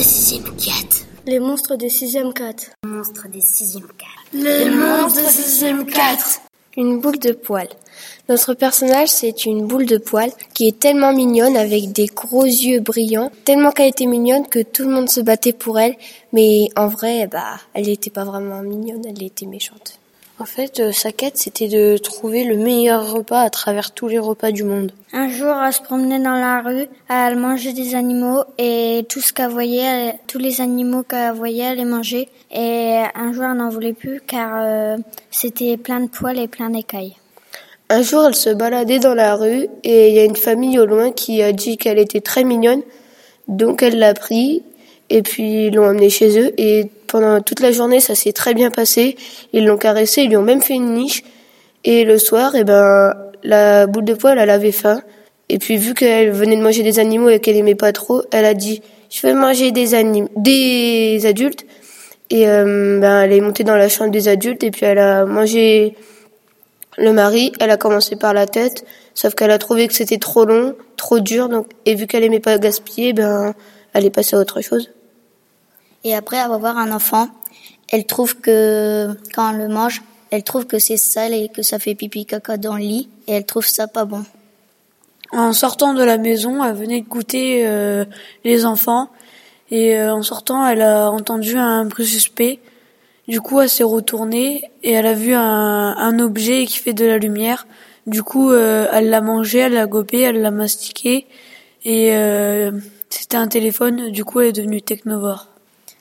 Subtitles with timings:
[0.00, 1.06] des sixième 4.
[1.26, 2.70] Les monstres des sixième 4.
[2.84, 4.10] Les monstres des sixième 4.
[4.32, 6.40] Les monstres des sixième 4.
[6.78, 7.68] Une boule de poil.
[8.30, 12.80] Notre personnage, c'est une boule de poil qui est tellement mignonne avec des gros yeux
[12.80, 15.96] brillants, tellement qu'elle était mignonne que tout le monde se battait pour elle,
[16.32, 19.98] mais en vrai, bah, elle n'était pas vraiment mignonne, elle était méchante.
[20.40, 24.18] En fait, euh, sa quête, c'était de trouver le meilleur repas à travers tous les
[24.18, 24.90] repas du monde.
[25.12, 29.34] Un jour, elle se promenait dans la rue, elle mangeait des animaux et tout ce
[29.34, 32.30] qu'elle voyait, tous les animaux qu'elle voyait, elle les mangeait.
[32.50, 34.96] Et un jour, elle n'en voulait plus car euh,
[35.30, 37.16] c'était plein de poils et plein d'écailles.
[37.90, 40.86] Un jour, elle se baladait dans la rue et il y a une famille au
[40.86, 42.80] loin qui a dit qu'elle était très mignonne.
[43.46, 44.62] Donc elle l'a pris
[45.10, 48.54] et puis ils l'ont emmenée chez eux et pendant toute la journée, ça s'est très
[48.54, 49.16] bien passé.
[49.52, 51.24] Ils l'ont caressé, ils lui ont même fait une niche.
[51.82, 55.02] Et le soir, eh ben, la boule de poil, elle avait faim.
[55.48, 58.44] Et puis, vu qu'elle venait de manger des animaux et qu'elle aimait pas trop, elle
[58.44, 61.66] a dit, je veux manger des anim des adultes.
[62.30, 65.24] Et euh, ben, elle est montée dans la chambre des adultes et puis elle a
[65.24, 65.96] mangé
[66.96, 67.50] le mari.
[67.58, 71.18] Elle a commencé par la tête, sauf qu'elle a trouvé que c'était trop long, trop
[71.18, 71.48] dur.
[71.48, 73.54] Donc, et vu qu'elle aimait pas gaspiller, ben,
[73.94, 74.90] elle est passée à autre chose.
[76.04, 77.28] Et après avoir un enfant,
[77.90, 81.78] elle trouve que quand elle le mange, elle trouve que c'est sale et que ça
[81.78, 84.24] fait pipi caca dans le lit et elle trouve ça pas bon.
[85.32, 88.04] En sortant de la maison, elle venait de goûter euh,
[88.44, 89.10] les enfants
[89.70, 92.60] et euh, en sortant, elle a entendu un bruit suspect.
[93.28, 95.40] Du coup, elle s'est retournée et elle a vu un,
[95.96, 97.66] un, objet qui fait de la lumière.
[98.06, 101.26] Du coup, euh, elle l'a mangé, elle l'a gobé, elle l'a mastiqué
[101.84, 102.12] et
[103.08, 104.10] c'était un téléphone.
[104.10, 105.46] Du coup, elle est devenue technovore.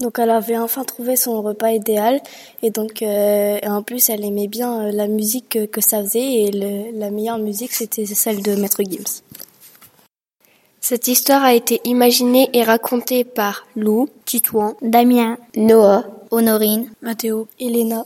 [0.00, 2.20] Donc elle avait enfin trouvé son repas idéal
[2.62, 6.20] et donc euh, en plus elle aimait bien euh, la musique que, que ça faisait
[6.20, 9.22] et le, la meilleure musique c'était celle de Maître Gims.
[10.80, 18.04] Cette histoire a été imaginée et racontée par Lou, Titouan, Damien, Noah, Honorine, Mathéo, Elena.